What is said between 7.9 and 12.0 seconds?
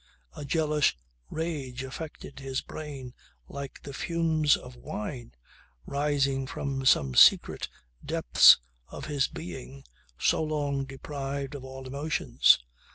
depths of his being so long deprived of all